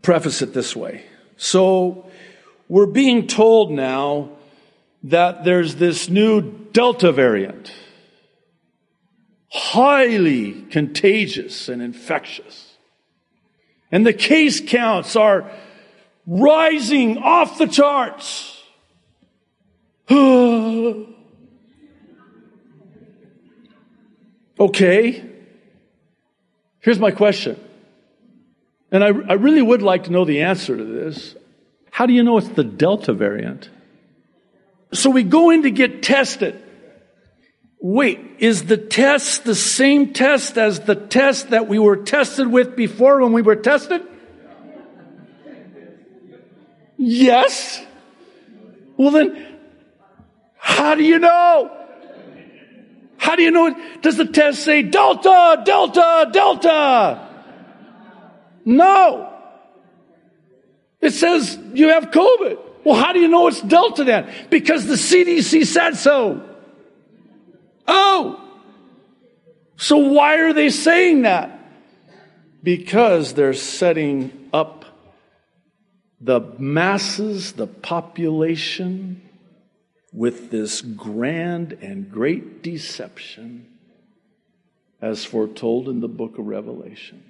preface 0.00 0.40
it 0.40 0.54
this 0.54 0.74
way. 0.74 1.04
So, 1.36 2.06
we're 2.68 2.86
being 2.86 3.26
told 3.26 3.70
now 3.70 4.30
that 5.02 5.44
there's 5.44 5.76
this 5.76 6.08
new 6.08 6.40
Delta 6.72 7.12
variant, 7.12 7.70
highly 9.50 10.62
contagious 10.70 11.68
and 11.68 11.82
infectious. 11.82 12.78
And 13.92 14.06
the 14.06 14.14
case 14.14 14.60
counts 14.60 15.16
are 15.16 15.50
rising 16.26 17.18
off 17.18 17.58
the 17.58 17.66
charts. 17.66 18.56
okay. 24.60 25.29
Here's 26.80 26.98
my 26.98 27.10
question. 27.10 27.58
And 28.90 29.04
I, 29.04 29.08
I 29.08 29.34
really 29.34 29.62
would 29.62 29.82
like 29.82 30.04
to 30.04 30.10
know 30.10 30.24
the 30.24 30.42
answer 30.42 30.76
to 30.76 30.84
this. 30.84 31.36
How 31.90 32.06
do 32.06 32.12
you 32.12 32.22
know 32.22 32.38
it's 32.38 32.48
the 32.48 32.64
Delta 32.64 33.12
variant? 33.12 33.68
So 34.92 35.10
we 35.10 35.22
go 35.22 35.50
in 35.50 35.62
to 35.62 35.70
get 35.70 36.02
tested. 36.02 36.60
Wait, 37.80 38.20
is 38.38 38.64
the 38.64 38.76
test 38.76 39.44
the 39.44 39.54
same 39.54 40.12
test 40.12 40.58
as 40.58 40.80
the 40.80 40.94
test 40.94 41.50
that 41.50 41.68
we 41.68 41.78
were 41.78 41.96
tested 41.96 42.46
with 42.46 42.76
before 42.76 43.20
when 43.20 43.32
we 43.32 43.42
were 43.42 43.56
tested? 43.56 44.02
Yes. 46.96 47.82
Well 48.96 49.10
then, 49.10 49.58
how 50.58 50.94
do 50.94 51.02
you 51.02 51.18
know? 51.18 51.79
How 53.20 53.36
do 53.36 53.42
you 53.42 53.50
know? 53.50 53.66
it? 53.66 54.00
Does 54.00 54.16
the 54.16 54.24
test 54.24 54.64
say 54.64 54.82
Delta, 54.82 55.62
Delta, 55.62 56.30
Delta? 56.32 57.28
No. 58.64 59.30
It 61.02 61.10
says 61.10 61.58
you 61.74 61.90
have 61.90 62.10
COVID. 62.10 62.58
Well, 62.82 62.94
how 62.94 63.12
do 63.12 63.20
you 63.20 63.28
know 63.28 63.46
it's 63.48 63.60
Delta 63.60 64.04
then? 64.04 64.32
Because 64.48 64.86
the 64.86 64.94
CDC 64.94 65.66
said 65.66 65.96
so. 65.96 66.42
Oh. 67.86 68.42
So 69.76 69.98
why 69.98 70.38
are 70.38 70.54
they 70.54 70.70
saying 70.70 71.22
that? 71.22 71.58
Because 72.62 73.34
they're 73.34 73.52
setting 73.52 74.48
up 74.50 74.86
the 76.22 76.40
masses, 76.58 77.52
the 77.52 77.66
population, 77.66 79.29
with 80.12 80.50
this 80.50 80.80
grand 80.80 81.72
and 81.74 82.10
great 82.10 82.62
deception 82.62 83.66
as 85.00 85.24
foretold 85.24 85.88
in 85.88 86.00
the 86.00 86.08
book 86.08 86.38
of 86.38 86.46
Revelation. 86.46 87.22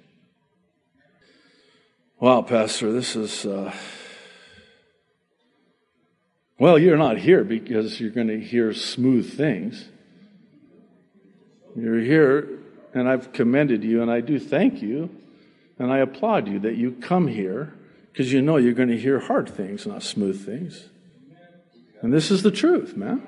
Wow, 2.19 2.41
Pastor, 2.41 2.91
this 2.91 3.15
is. 3.15 3.45
Uh, 3.45 3.73
well, 6.59 6.77
you're 6.77 6.97
not 6.97 7.17
here 7.17 7.43
because 7.43 7.99
you're 7.99 8.11
going 8.11 8.27
to 8.27 8.39
hear 8.39 8.73
smooth 8.73 9.35
things. 9.35 9.85
You're 11.75 12.01
here, 12.01 12.59
and 12.93 13.09
I've 13.09 13.33
commended 13.33 13.83
you, 13.83 14.03
and 14.03 14.11
I 14.11 14.21
do 14.21 14.39
thank 14.39 14.81
you, 14.83 15.09
and 15.79 15.91
I 15.91 15.99
applaud 15.99 16.47
you 16.47 16.59
that 16.59 16.75
you 16.75 16.91
come 16.91 17.27
here 17.27 17.73
because 18.11 18.31
you 18.31 18.43
know 18.43 18.57
you're 18.57 18.73
going 18.73 18.89
to 18.89 18.97
hear 18.99 19.19
hard 19.19 19.49
things, 19.49 19.87
not 19.87 20.03
smooth 20.03 20.45
things. 20.45 20.89
And 22.01 22.11
this 22.11 22.31
is 22.31 22.43
the 22.43 22.51
truth, 22.51 22.97
man. 22.97 23.21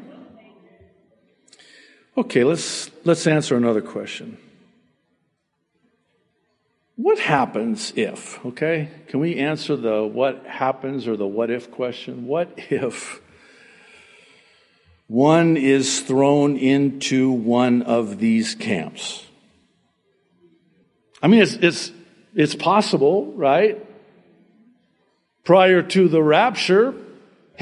Okay, 2.18 2.44
let's, 2.44 2.92
let's 3.06 3.26
answer 3.26 3.56
another 3.56 3.82
question. 3.82 4.38
What 6.96 7.18
happens 7.18 7.92
if, 7.96 8.44
okay? 8.46 8.90
Can 9.08 9.20
we 9.20 9.38
answer 9.38 9.76
the 9.76 10.04
what 10.04 10.46
happens 10.46 11.08
or 11.08 11.18
the 11.18 11.26
what 11.26 11.50
if 11.50 11.72
question? 11.72 12.28
What 12.28 12.54
if 12.70 13.20
one 15.08 15.58
is 15.58 16.02
thrown 16.02 16.56
into 16.56 17.32
one 17.32 17.82
of 17.82 18.20
these 18.20 18.54
camps? 18.54 19.26
I 21.22 21.28
mean, 21.28 21.42
it's, 21.42 21.54
it's, 21.54 21.92
it's 22.36 22.54
possible, 22.54 23.34
right? 23.34 23.84
Prior 25.44 25.82
to 25.82 26.08
the 26.08 26.22
rapture, 26.22 26.94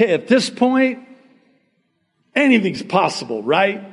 Hey, 0.02 0.14
at 0.14 0.26
this 0.26 0.50
point, 0.50 0.98
anything's 2.34 2.82
possible, 2.82 3.40
right? 3.40 3.84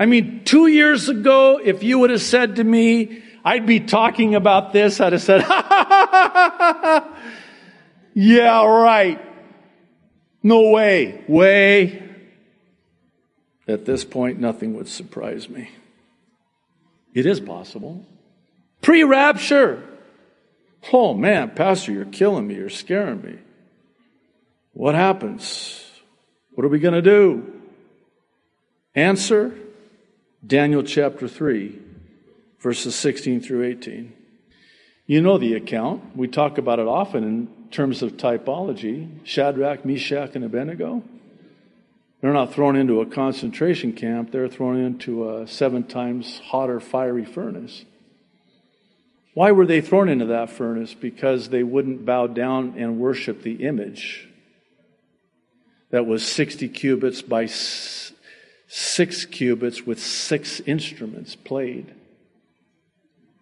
I 0.00 0.06
mean, 0.06 0.46
two 0.46 0.66
years 0.66 1.10
ago, 1.10 1.60
if 1.62 1.82
you 1.82 1.98
would 1.98 2.08
have 2.08 2.22
said 2.22 2.56
to 2.56 2.64
me, 2.64 3.22
I'd 3.44 3.66
be 3.66 3.80
talking 3.80 4.34
about 4.34 4.72
this, 4.72 5.02
I'd 5.02 5.12
have 5.12 5.20
said, 5.20 5.42
yeah, 8.14 8.64
right. 8.64 9.20
No 10.42 10.70
way, 10.70 11.22
way. 11.28 12.02
At 13.68 13.84
this 13.84 14.06
point, 14.06 14.40
nothing 14.40 14.74
would 14.74 14.88
surprise 14.88 15.50
me. 15.50 15.68
It 17.12 17.26
is 17.26 17.40
possible. 17.40 18.06
Pre 18.80 19.04
rapture. 19.04 19.86
Oh 20.94 21.12
man, 21.12 21.50
Pastor, 21.50 21.92
you're 21.92 22.06
killing 22.06 22.46
me. 22.46 22.54
You're 22.54 22.70
scaring 22.70 23.20
me. 23.20 23.38
What 24.74 24.96
happens? 24.96 25.84
What 26.50 26.64
are 26.64 26.68
we 26.68 26.80
going 26.80 26.94
to 26.94 27.02
do? 27.02 27.60
Answer 28.96 29.54
Daniel 30.44 30.82
chapter 30.82 31.28
3, 31.28 31.78
verses 32.58 32.96
16 32.96 33.40
through 33.40 33.64
18. 33.64 34.12
You 35.06 35.20
know 35.20 35.38
the 35.38 35.54
account. 35.54 36.16
We 36.16 36.26
talk 36.26 36.58
about 36.58 36.80
it 36.80 36.88
often 36.88 37.22
in 37.22 37.48
terms 37.70 38.02
of 38.02 38.16
typology. 38.16 39.24
Shadrach, 39.24 39.84
Meshach, 39.84 40.34
and 40.34 40.44
Abednego. 40.44 41.04
They're 42.20 42.32
not 42.32 42.52
thrown 42.52 42.74
into 42.74 43.00
a 43.00 43.06
concentration 43.06 43.92
camp, 43.92 44.32
they're 44.32 44.48
thrown 44.48 44.76
into 44.76 45.30
a 45.30 45.46
seven 45.46 45.84
times 45.84 46.40
hotter 46.46 46.80
fiery 46.80 47.24
furnace. 47.24 47.84
Why 49.34 49.52
were 49.52 49.66
they 49.66 49.80
thrown 49.80 50.08
into 50.08 50.26
that 50.26 50.50
furnace? 50.50 50.94
Because 50.94 51.50
they 51.50 51.62
wouldn't 51.62 52.04
bow 52.04 52.26
down 52.26 52.74
and 52.76 52.98
worship 52.98 53.42
the 53.42 53.66
image 53.66 54.30
that 55.90 56.06
was 56.06 56.26
60 56.26 56.68
cubits 56.68 57.22
by 57.22 57.46
six 57.46 59.24
cubits 59.24 59.86
with 59.86 60.00
six 60.00 60.60
instruments 60.60 61.36
played, 61.36 61.94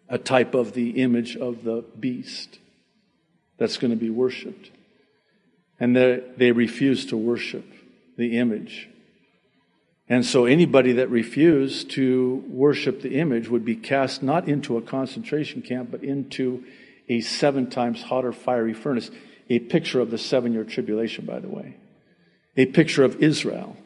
a 0.08 0.18
type 0.18 0.54
of 0.54 0.74
the 0.74 1.02
image 1.02 1.36
of 1.36 1.64
the 1.64 1.84
beast 1.98 2.58
that's 3.56 3.78
going 3.78 3.90
to 3.90 3.96
be 3.96 4.10
worshiped. 4.10 4.70
And 5.80 5.96
they, 5.96 6.22
they 6.36 6.52
refused 6.52 7.08
to 7.08 7.16
worship 7.16 7.64
the 8.16 8.38
image. 8.38 8.88
And 10.08 10.26
so 10.26 10.44
anybody 10.44 10.92
that 10.92 11.08
refused 11.08 11.90
to 11.92 12.44
worship 12.48 13.00
the 13.00 13.18
image 13.18 13.48
would 13.48 13.64
be 13.64 13.76
cast 13.76 14.22
not 14.22 14.48
into 14.48 14.76
a 14.76 14.82
concentration 14.82 15.62
camp, 15.62 15.90
but 15.90 16.04
into 16.04 16.64
a 17.08 17.20
seven 17.20 17.70
times 17.70 18.02
hotter 18.02 18.32
fiery 18.32 18.74
furnace. 18.74 19.10
A 19.48 19.58
picture 19.58 20.00
of 20.00 20.10
the 20.10 20.18
seven 20.18 20.52
year 20.52 20.64
tribulation, 20.64 21.24
by 21.24 21.40
the 21.40 21.48
way. 21.48 21.76
A 22.56 22.66
picture 22.66 23.04
of 23.04 23.22
Israel, 23.22 23.76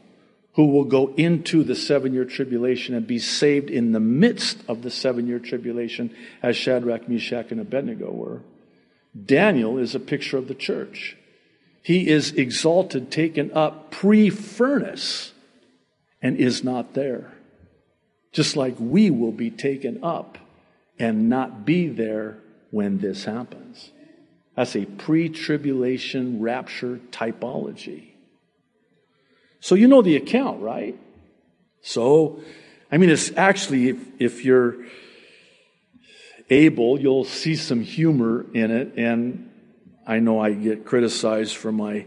who 0.54 0.66
will 0.66 0.84
go 0.84 1.14
into 1.16 1.62
the 1.62 1.74
seven 1.74 2.12
year 2.12 2.24
tribulation 2.24 2.94
and 2.94 3.06
be 3.06 3.18
saved 3.18 3.70
in 3.70 3.92
the 3.92 4.00
midst 4.00 4.58
of 4.66 4.82
the 4.82 4.90
seven 4.90 5.26
year 5.26 5.38
tribulation, 5.38 6.14
as 6.42 6.56
Shadrach, 6.56 7.08
Meshach, 7.08 7.50
and 7.50 7.60
Abednego 7.60 8.10
were. 8.10 8.42
Daniel 9.24 9.78
is 9.78 9.94
a 9.94 10.00
picture 10.00 10.36
of 10.36 10.48
the 10.48 10.54
church. 10.54 11.16
He 11.82 12.08
is 12.08 12.32
exalted, 12.32 13.10
taken 13.10 13.52
up 13.52 13.90
pre 13.90 14.30
furnace, 14.30 15.32
and 16.20 16.36
is 16.36 16.64
not 16.64 16.94
there. 16.94 17.32
Just 18.32 18.56
like 18.56 18.74
we 18.78 19.10
will 19.10 19.32
be 19.32 19.50
taken 19.50 20.02
up 20.02 20.38
and 20.98 21.28
not 21.28 21.64
be 21.64 21.86
there 21.86 22.38
when 22.70 22.98
this 22.98 23.24
happens. 23.24 23.92
That's 24.56 24.74
a 24.74 24.84
pre 24.86 25.28
tribulation 25.28 26.40
rapture 26.42 27.00
typology. 27.12 28.15
So 29.60 29.74
you 29.74 29.88
know 29.88 30.02
the 30.02 30.16
account, 30.16 30.62
right? 30.62 30.98
So, 31.82 32.40
I 32.90 32.98
mean, 32.98 33.10
it's 33.10 33.30
actually, 33.36 33.88
if, 33.90 33.98
if 34.18 34.44
you're 34.44 34.76
able, 36.50 37.00
you'll 37.00 37.24
see 37.24 37.56
some 37.56 37.80
humor 37.80 38.46
in 38.52 38.70
it. 38.70 38.94
And 38.96 39.50
I 40.06 40.20
know 40.20 40.40
I 40.40 40.52
get 40.52 40.84
criticized 40.84 41.56
for 41.56 41.72
my 41.72 42.06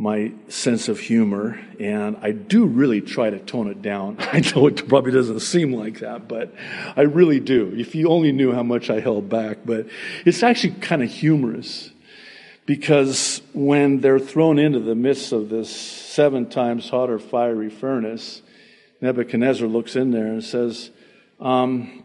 my 0.00 0.32
sense 0.48 0.88
of 0.88 0.98
humor, 0.98 1.60
and 1.78 2.16
I 2.22 2.30
do 2.30 2.64
really 2.64 3.02
try 3.02 3.28
to 3.28 3.38
tone 3.38 3.68
it 3.68 3.82
down. 3.82 4.16
I 4.20 4.40
know 4.40 4.66
it 4.66 4.88
probably 4.88 5.12
doesn't 5.12 5.40
seem 5.40 5.74
like 5.74 5.98
that, 5.98 6.26
but 6.26 6.54
I 6.96 7.02
really 7.02 7.38
do. 7.38 7.74
If 7.76 7.94
you 7.94 8.08
only 8.08 8.32
knew 8.32 8.50
how 8.50 8.62
much 8.62 8.88
I 8.88 9.00
held 9.00 9.28
back, 9.28 9.58
but 9.66 9.88
it's 10.24 10.42
actually 10.42 10.72
kind 10.76 11.02
of 11.02 11.10
humorous 11.10 11.90
because 12.64 13.42
when 13.52 14.00
they're 14.00 14.18
thrown 14.18 14.58
into 14.58 14.80
the 14.80 14.94
midst 14.94 15.32
of 15.32 15.50
this 15.50 15.99
seven 16.10 16.48
times 16.48 16.88
hotter 16.90 17.18
fiery 17.18 17.70
furnace, 17.70 18.42
Nebuchadnezzar 19.00 19.66
looks 19.66 19.96
in 19.96 20.10
there 20.10 20.26
and 20.26 20.44
says, 20.44 20.90
um, 21.40 22.04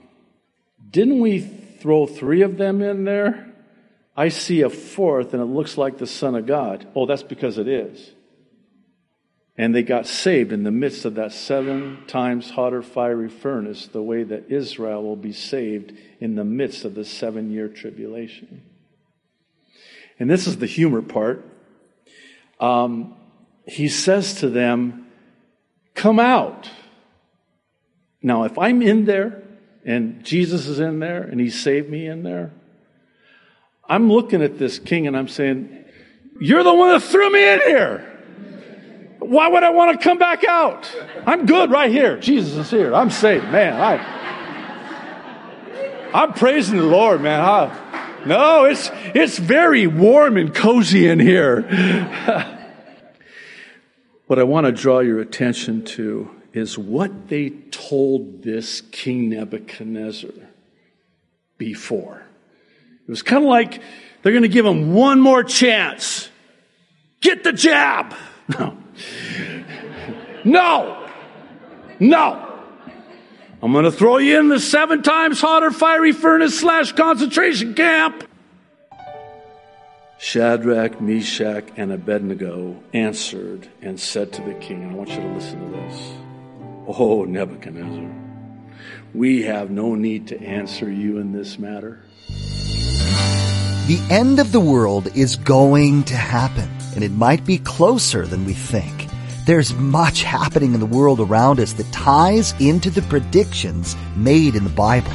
Didn't 0.90 1.20
we 1.20 1.40
throw 1.40 2.06
three 2.06 2.42
of 2.42 2.58
them 2.58 2.82
in 2.82 3.04
there? 3.04 3.54
I 4.16 4.30
see 4.30 4.62
a 4.62 4.70
fourth 4.70 5.34
and 5.34 5.42
it 5.42 5.48
looks 5.48 5.78
like 5.78 5.98
the 5.98 6.08
Son 6.08 6.36
of 6.36 6.46
God. 6.46 6.88
Oh, 6.96 7.06
that's 7.06 7.24
because 7.24 7.58
it 7.58 7.68
is. 7.68 8.12
And 9.58 9.74
they 9.74 9.84
got 9.84 10.06
saved 10.06 10.52
in 10.52 10.64
the 10.64 10.72
midst 10.72 11.06
of 11.06 11.16
that 11.16 11.32
seven 11.32 12.04
times 12.08 12.50
hotter 12.50 12.82
fiery 12.82 13.30
furnace, 13.30 13.88
the 13.88 14.02
way 14.04 14.24
that 14.24 14.52
Israel 14.52 15.02
will 15.02 15.16
be 15.16 15.32
saved 15.32 15.94
in 16.20 16.36
the 16.36 16.44
midst 16.44 16.86
of 16.86 16.94
the 16.94 17.06
seven 17.06 17.52
year 17.52 17.68
tribulation. 17.70 18.64
And 20.20 20.30
this 20.30 20.48
is 20.48 20.58
the 20.58 20.66
humor 20.66 21.02
part. 21.02 21.46
Um, 22.60 23.16
he 23.68 23.88
says 23.90 24.36
to 24.36 24.50
them, 24.50 25.08
Come 25.94 26.20
out. 26.20 26.70
Now, 28.22 28.44
if 28.44 28.58
I'm 28.58 28.82
in 28.82 29.06
there 29.06 29.44
and 29.86 30.24
Jesus 30.24 30.68
is 30.68 30.80
in 30.80 31.00
there 31.00 31.24
and 31.24 31.40
he 31.40 31.50
saved 31.50 31.90
me 31.90 32.08
in 32.08 32.24
there, 32.24 32.52
I'm 33.88 34.12
looking 34.12 34.42
at 34.42 34.58
this 34.58 34.80
king 34.80 35.08
and 35.08 35.16
I'm 35.16 35.28
saying, 35.28 35.86
You're 36.40 36.64
the 36.64 36.74
one 36.74 36.90
that 36.90 37.02
threw 37.02 37.32
me 37.32 37.54
in 37.54 37.60
here. 37.62 38.12
Why 39.20 39.48
would 39.48 39.64
I 39.64 39.70
want 39.72 40.00
to 40.00 40.04
come 40.04 40.18
back 40.18 40.44
out? 40.44 40.94
I'm 41.26 41.46
good 41.46 41.72
right 41.72 41.92
here. 41.92 42.18
Jesus 42.20 42.56
is 42.56 42.70
here. 42.70 42.94
I'm 42.94 43.10
saved, 43.10 43.46
man. 43.46 43.74
I, 43.74 44.16
I'm 46.14 46.34
praising 46.34 46.78
the 46.78 46.84
Lord, 46.84 47.22
man. 47.22 47.42
I, 47.42 48.22
no, 48.26 48.66
it's 48.66 48.92
it's 49.14 49.38
very 49.38 49.88
warm 49.88 50.38
and 50.38 50.54
cozy 50.54 51.08
in 51.08 51.20
here. 51.20 51.62
what 54.28 54.40
I 54.40 54.44
want 54.44 54.66
to 54.66 54.72
draw 54.72 55.00
your 55.00 55.20
attention 55.20 55.84
to 55.86 56.30
is 56.54 56.78
what 56.78 57.28
they 57.28 57.50
told 57.50 58.44
this 58.44 58.82
King 58.82 59.30
Nebuchadnezzar 59.30 60.32
before. 61.58 62.26
It 63.08 63.10
was 63.10 63.22
kind 63.22 63.44
of 63.44 63.50
like 63.50 63.82
they're 64.22 64.32
going 64.32 64.44
to 64.44 64.48
give 64.50 64.66
him 64.66 64.94
one 64.94 65.20
more 65.20 65.44
chance. 65.44 66.30
Get 67.22 67.44
the 67.44 67.54
jab. 67.54 68.16
No. 68.58 68.78
No. 70.44 71.10
No. 72.00 72.56
I'm 73.64 73.72
going 73.72 73.86
to 73.86 73.92
throw 73.92 74.18
you 74.18 74.40
in 74.40 74.48
the 74.48 74.60
seven 74.60 75.02
times 75.02 75.42
hotter 75.42 75.72
fiery 75.72 76.12
furnace 76.12 76.60
slash 76.60 76.92
concentration 76.92 77.74
camp. 77.74 78.24
Shadrach, 80.18 81.02
Meshach, 81.02 81.66
and 81.76 81.92
Abednego 81.92 82.82
answered 82.94 83.68
and 83.82 84.00
said 84.00 84.32
to 84.34 84.42
the 84.42 84.54
king, 84.54 84.84
and 84.84 84.92
I 84.92 84.96
want 84.96 85.10
you 85.10 85.18
to 85.18 85.34
listen 85.34 85.60
to 85.60 85.78
this. 85.78 86.14
Oh, 86.88 87.26
Nebuchadnezzar, 87.26 88.16
we 89.14 89.44
have 89.44 89.70
no 89.70 89.96
need 89.96 90.28
to 90.28 90.42
answer 90.42 90.90
you 90.90 91.18
in 91.18 91.34
this 91.34 91.60
matter. 91.60 92.02
The 93.88 94.02
end 94.10 94.40
of 94.40 94.52
the 94.52 94.60
world 94.60 95.08
is 95.16 95.36
going 95.36 96.04
to 96.06 96.16
happen, 96.16 96.70
and 96.96 97.04
it 97.04 97.12
might 97.12 97.46
be 97.46 97.58
closer 97.58 98.26
than 98.26 98.46
we 98.46 98.54
think. 98.54 99.08
There's 99.46 99.74
much 99.76 100.24
happening 100.24 100.74
in 100.74 100.80
the 100.80 100.86
world 100.86 101.20
around 101.20 101.60
us 101.60 101.74
that 101.74 101.92
ties 101.92 102.60
into 102.60 102.90
the 102.90 103.04
predictions 103.04 103.96
made 104.16 104.56
in 104.56 104.64
the 104.64 104.70
Bible. 104.72 105.12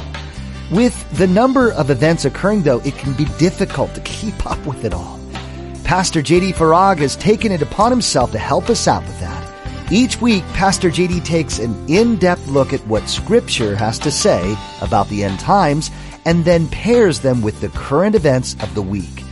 With 0.71 1.17
the 1.17 1.27
number 1.27 1.73
of 1.73 1.89
events 1.89 2.23
occurring 2.23 2.63
though, 2.63 2.79
it 2.79 2.95
can 2.95 3.11
be 3.13 3.25
difficult 3.37 3.93
to 3.93 3.99
keep 4.01 4.45
up 4.49 4.65
with 4.65 4.85
it 4.85 4.93
all. 4.93 5.19
Pastor 5.83 6.21
JD 6.21 6.53
Farag 6.53 6.99
has 6.99 7.17
taken 7.17 7.51
it 7.51 7.61
upon 7.61 7.91
himself 7.91 8.31
to 8.31 8.39
help 8.39 8.69
us 8.69 8.87
out 8.87 9.03
with 9.03 9.19
that. 9.19 9.91
Each 9.91 10.21
week, 10.21 10.45
Pastor 10.53 10.89
JD 10.89 11.25
takes 11.25 11.59
an 11.59 11.75
in-depth 11.89 12.47
look 12.47 12.71
at 12.71 12.79
what 12.87 13.09
scripture 13.09 13.75
has 13.75 13.99
to 13.99 14.09
say 14.09 14.55
about 14.81 15.09
the 15.09 15.25
end 15.25 15.41
times 15.41 15.91
and 16.23 16.45
then 16.45 16.69
pairs 16.69 17.19
them 17.19 17.41
with 17.41 17.59
the 17.59 17.67
current 17.69 18.15
events 18.15 18.53
of 18.63 18.73
the 18.73 18.81
week. 18.81 19.25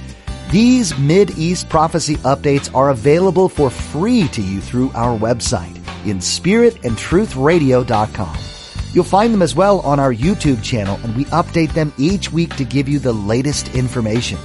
These 0.52 0.97
Mid-East 0.97 1.69
prophecy 1.69 2.15
updates 2.17 2.69
are 2.75 2.89
available 2.89 3.47
for 3.47 3.69
free 3.69 4.28
to 4.30 4.41
you 4.41 4.60
through 4.60 4.91
our 4.93 5.17
website 5.17 5.78
in 6.06 6.17
spiritandtruthradio.com. 6.17 8.48
You'll 8.93 9.04
find 9.04 9.34
them 9.34 9.41
as 9.41 9.56
well 9.56 9.82
on 9.82 9.99
our 9.99 10.13
YouTube 10.13 10.63
channel 10.63 10.99
and 11.04 11.15
we 11.15 11.25
update 11.25 11.73
them 11.73 11.93
each 11.97 12.32
week 12.32 12.56
to 12.56 12.65
give 12.65 12.89
you 12.89 12.99
the 12.99 13.13
latest 13.13 13.75
information. 13.75 14.39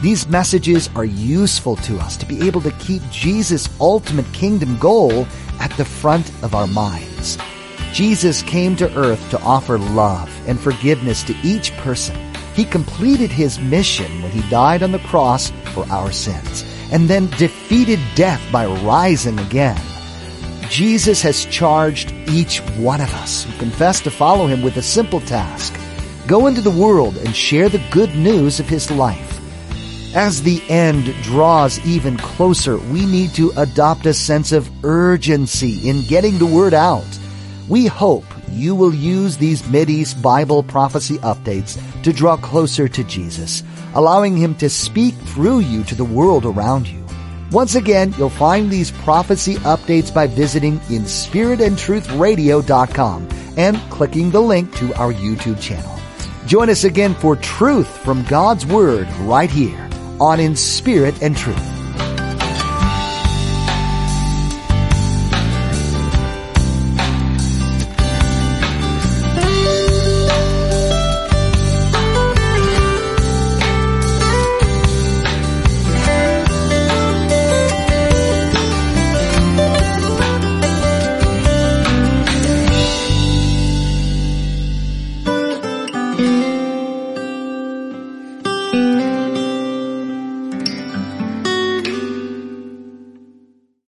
These 0.00 0.28
messages 0.28 0.90
are 0.94 1.04
useful 1.04 1.76
to 1.76 1.98
us 1.98 2.16
to 2.18 2.26
be 2.26 2.46
able 2.46 2.60
to 2.62 2.70
keep 2.72 3.02
Jesus' 3.10 3.68
ultimate 3.80 4.30
kingdom 4.32 4.78
goal 4.78 5.26
at 5.60 5.70
the 5.76 5.84
front 5.84 6.28
of 6.42 6.54
our 6.54 6.66
minds. 6.66 7.38
Jesus 7.92 8.42
came 8.42 8.74
to 8.76 8.98
earth 8.98 9.30
to 9.30 9.40
offer 9.40 9.78
love 9.78 10.30
and 10.48 10.58
forgiveness 10.58 11.22
to 11.24 11.36
each 11.42 11.72
person. 11.78 12.16
He 12.54 12.64
completed 12.64 13.30
his 13.30 13.60
mission 13.60 14.22
when 14.22 14.30
he 14.30 14.48
died 14.50 14.82
on 14.82 14.92
the 14.92 14.98
cross 15.00 15.50
for 15.72 15.86
our 15.90 16.10
sins 16.12 16.64
and 16.90 17.08
then 17.08 17.28
defeated 17.38 18.00
death 18.14 18.42
by 18.52 18.66
rising 18.66 19.38
again. 19.38 19.80
Jesus 20.68 21.22
has 21.22 21.44
charged 21.46 22.12
each 22.28 22.60
one 22.78 23.00
of 23.00 23.12
us 23.14 23.44
who 23.44 23.58
confess 23.58 24.00
to 24.00 24.10
follow 24.10 24.46
him 24.46 24.62
with 24.62 24.76
a 24.76 24.82
simple 24.82 25.20
task. 25.20 25.78
Go 26.26 26.46
into 26.46 26.60
the 26.60 26.70
world 26.70 27.16
and 27.18 27.36
share 27.36 27.68
the 27.68 27.82
good 27.90 28.14
news 28.14 28.60
of 28.60 28.68
his 28.68 28.90
life. 28.90 29.30
As 30.14 30.42
the 30.42 30.62
end 30.68 31.12
draws 31.22 31.84
even 31.84 32.16
closer, 32.16 32.78
we 32.78 33.04
need 33.04 33.30
to 33.34 33.52
adopt 33.56 34.06
a 34.06 34.14
sense 34.14 34.52
of 34.52 34.70
urgency 34.84 35.88
in 35.88 36.06
getting 36.06 36.38
the 36.38 36.46
word 36.46 36.72
out. 36.72 37.04
We 37.68 37.86
hope 37.86 38.24
you 38.50 38.74
will 38.74 38.94
use 38.94 39.36
these 39.36 39.62
Mideast 39.62 40.22
Bible 40.22 40.62
prophecy 40.62 41.18
updates 41.18 41.80
to 42.04 42.12
draw 42.12 42.36
closer 42.36 42.88
to 42.88 43.04
Jesus, 43.04 43.62
allowing 43.94 44.36
Him 44.36 44.54
to 44.56 44.70
speak 44.70 45.14
through 45.14 45.60
you 45.60 45.82
to 45.84 45.94
the 45.94 46.04
world 46.04 46.46
around 46.46 46.86
you. 46.86 47.03
Once 47.54 47.76
again, 47.76 48.12
you'll 48.18 48.28
find 48.28 48.68
these 48.68 48.90
prophecy 48.90 49.54
updates 49.58 50.12
by 50.12 50.26
visiting 50.26 50.80
inspiritandtruthradio.com 50.90 53.28
and 53.56 53.76
clicking 53.92 54.32
the 54.32 54.40
link 54.40 54.74
to 54.74 54.92
our 54.94 55.12
YouTube 55.12 55.62
channel. 55.62 55.96
Join 56.46 56.68
us 56.68 56.82
again 56.82 57.14
for 57.14 57.36
truth 57.36 57.86
from 57.98 58.24
God's 58.24 58.66
Word 58.66 59.06
right 59.20 59.48
here 59.48 59.88
on 60.18 60.40
In 60.40 60.56
Spirit 60.56 61.22
and 61.22 61.36
Truth. 61.36 61.73